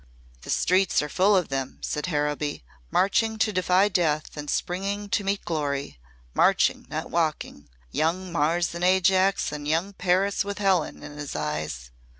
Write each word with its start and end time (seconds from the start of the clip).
"The 0.41 0.49
streets 0.49 1.03
are 1.03 1.09
full 1.09 1.37
of 1.37 1.49
them," 1.49 1.77
said 1.81 2.07
Harrowby, 2.07 2.63
"marching 2.89 3.37
to 3.37 3.53
defy 3.53 3.87
death 3.87 4.35
and 4.35 4.49
springing 4.49 5.09
to 5.09 5.23
meet 5.23 5.45
glory 5.45 5.99
marching 6.33 6.87
not 6.89 7.11
walking. 7.11 7.69
Young 7.91 8.31
Mars 8.31 8.73
and 8.73 8.83
Ajax 8.83 9.51
and 9.51 9.67
young 9.67 9.93
Paris 9.93 10.43
with 10.43 10.57
Helen 10.57 11.03
in 11.03 11.15
his 11.17 11.35
eyes. 11.35 11.91